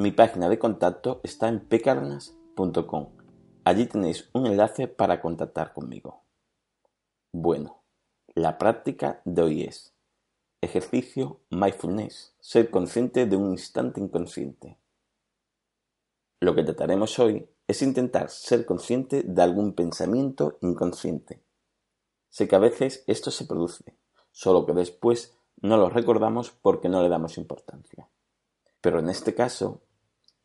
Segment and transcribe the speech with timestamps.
[0.00, 3.08] mi página de contacto está en pecarnas.com.
[3.64, 6.22] Allí tenéis un enlace para contactar conmigo.
[7.32, 7.82] Bueno,
[8.28, 9.92] la práctica de hoy es
[10.60, 14.78] ejercicio mindfulness, ser consciente de un instante inconsciente.
[16.38, 21.42] Lo que trataremos hoy es intentar ser consciente de algún pensamiento inconsciente.
[22.30, 23.98] Sé que a veces esto se produce,
[24.30, 28.08] solo que después no lo recordamos porque no le damos importancia.
[28.80, 29.82] Pero en este caso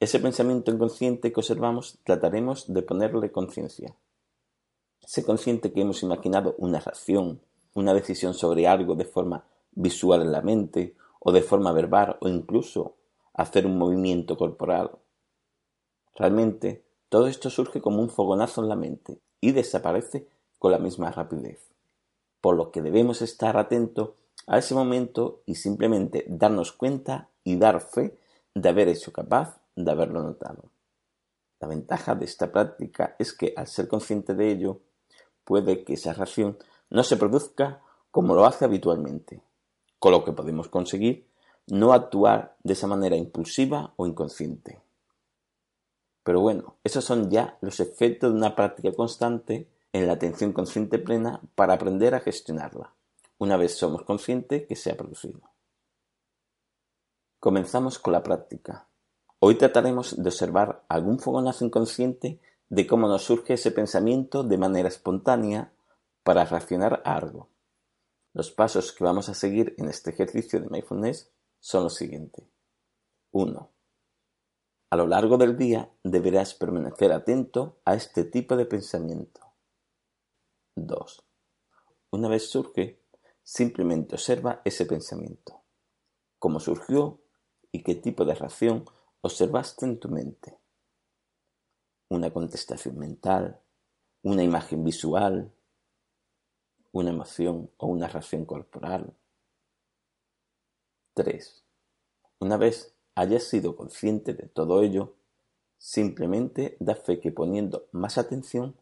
[0.03, 3.95] ese pensamiento inconsciente que observamos trataremos de ponerle conciencia.
[5.01, 7.41] Ese consciente que hemos imaginado una reacción,
[7.73, 12.27] una decisión sobre algo de forma visual en la mente, o de forma verbal, o
[12.27, 12.95] incluso
[13.33, 14.91] hacer un movimiento corporal.
[16.15, 20.27] Realmente, todo esto surge como un fogonazo en la mente y desaparece
[20.59, 21.71] con la misma rapidez.
[22.41, 24.11] Por lo que debemos estar atentos
[24.47, 28.17] a ese momento y simplemente darnos cuenta y dar fe
[28.53, 30.69] de haber hecho capaz de haberlo notado.
[31.59, 34.81] La ventaja de esta práctica es que al ser consciente de ello,
[35.43, 36.57] puede que esa reacción
[36.89, 39.41] no se produzca como lo hace habitualmente,
[40.00, 41.28] con lo que podemos conseguir
[41.67, 44.81] no actuar de esa manera impulsiva o inconsciente.
[46.23, 51.00] Pero bueno, esos son ya los efectos de una práctica constante en la atención consciente
[51.00, 52.94] plena para aprender a gestionarla,
[53.38, 55.41] una vez somos conscientes que se ha producido.
[57.40, 58.88] Comenzamos con la práctica.
[59.45, 62.39] Hoy trataremos de observar algún fogonazo inconsciente
[62.69, 65.73] de cómo nos surge ese pensamiento de manera espontánea
[66.23, 67.49] para reaccionar a algo.
[68.31, 72.45] Los pasos que vamos a seguir en este ejercicio de mindfulness son los siguientes.
[73.31, 73.69] 1.
[74.91, 79.41] A lo largo del día deberás permanecer atento a este tipo de pensamiento.
[80.75, 81.21] 2.
[82.11, 83.01] Una vez surge,
[83.43, 85.63] simplemente observa ese pensamiento.
[86.39, 87.19] Cómo surgió
[87.73, 88.85] y qué tipo de reacción
[89.25, 90.59] observaste en tu mente
[92.09, 93.57] una contestación mental,
[94.22, 95.50] una imagen visual,
[96.91, 99.16] una emoción o una reacción corporal.
[101.13, 101.63] 3.
[102.39, 105.16] Una vez hayas sido consciente de todo ello,
[105.78, 108.75] simplemente da fe que poniendo más atención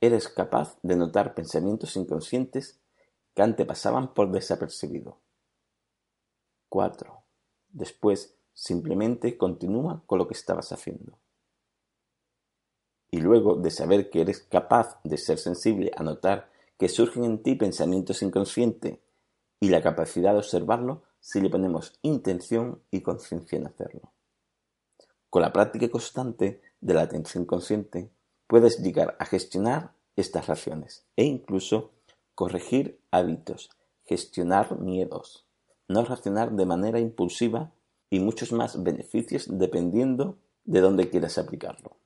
[0.00, 2.80] eres capaz de notar pensamientos inconscientes
[3.34, 5.20] que antes pasaban por desapercibido.
[6.70, 7.22] 4.
[7.68, 11.18] Después Simplemente continúa con lo que estabas haciendo.
[13.10, 17.42] Y luego de saber que eres capaz de ser sensible a notar que surgen en
[17.42, 18.98] ti pensamientos inconscientes
[19.60, 24.14] y la capacidad de observarlo si le ponemos intención y conciencia en hacerlo.
[25.28, 28.10] Con la práctica constante de la atención consciente
[28.46, 31.92] puedes llegar a gestionar estas reacciones e incluso
[32.34, 33.68] corregir hábitos,
[34.06, 35.46] gestionar miedos,
[35.88, 37.70] no reaccionar de manera impulsiva
[38.10, 41.96] y muchos más beneficios dependiendo de dónde quieras aplicarlo.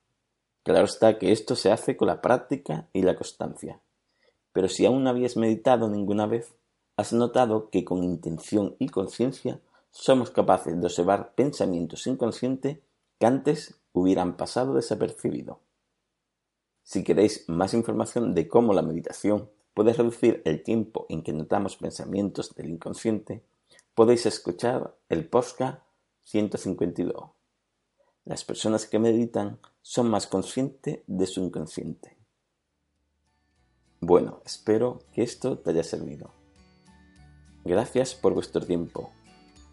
[0.63, 3.79] Claro está que esto se hace con la práctica y la constancia.
[4.53, 6.53] Pero si aún no habías meditado ninguna vez,
[6.97, 9.59] has notado que con intención y conciencia
[9.91, 12.79] somos capaces de observar pensamientos inconscientes
[13.19, 15.59] que antes hubieran pasado desapercibido.
[16.83, 21.77] Si queréis más información de cómo la meditación puede reducir el tiempo en que notamos
[21.77, 23.43] pensamientos del inconsciente,
[23.95, 25.81] podéis escuchar el podcast
[26.23, 27.31] 152.
[28.25, 32.17] Las personas que meditan son más conscientes de su inconsciente.
[33.99, 36.33] Bueno, espero que esto te haya servido.
[37.63, 39.11] Gracias por vuestro tiempo.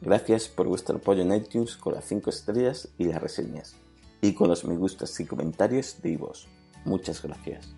[0.00, 3.74] Gracias por vuestro apoyo en iTunes con las 5 estrellas y las reseñas.
[4.20, 6.46] Y con los me gustas y comentarios de vos.
[6.84, 7.77] Muchas gracias.